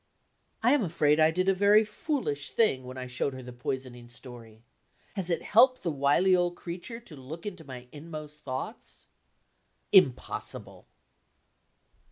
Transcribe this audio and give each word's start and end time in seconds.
I 0.63 0.71
am 0.71 0.81
afraid 0.81 1.19
I 1.19 1.29
did 1.29 1.47
a 1.47 1.53
very 1.53 1.85
foolish 1.85 2.49
thing 2.49 2.85
when 2.85 2.97
I 2.97 3.05
showed 3.05 3.33
her 3.35 3.43
the 3.43 3.53
poisoning 3.53 4.09
story. 4.09 4.63
Has 5.13 5.29
it 5.29 5.43
helped 5.43 5.83
the 5.83 5.91
wily 5.91 6.35
old 6.35 6.55
creature 6.55 6.99
to 7.01 7.15
look 7.15 7.45
into 7.45 7.63
my 7.63 7.87
inmost 7.91 8.39
thoughts? 8.39 9.05
Impossible! 9.91 10.87